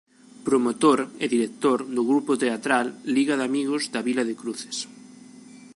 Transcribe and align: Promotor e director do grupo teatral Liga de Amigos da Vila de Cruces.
Promotor 0.47 0.99
e 1.23 1.25
director 1.35 1.79
do 1.95 2.01
grupo 2.09 2.31
teatral 2.43 2.85
Liga 3.15 3.33
de 3.37 3.45
Amigos 3.49 3.83
da 3.93 4.01
Vila 4.07 4.23
de 4.29 4.35
Cruces. 4.41 4.77